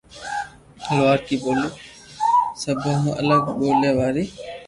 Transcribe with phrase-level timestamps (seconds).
[0.93, 1.69] لوھارڪي ٻولي
[2.61, 4.23] سبو مون الگ ٻوليا واري